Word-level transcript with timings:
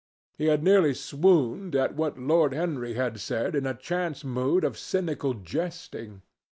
He 0.35 0.45
had 0.47 0.63
nearly 0.63 0.95
swooned 0.95 1.75
at 1.75 1.93
what 1.93 2.17
Lord 2.17 2.53
Henry 2.55 2.95
had 2.95 3.19
said 3.19 3.53
in 3.53 3.67
a 3.67 3.75
chance 3.75 4.23
mood 4.23 4.63
of 4.63 4.75
cynical 4.75 5.35
jesting. 5.35 6.23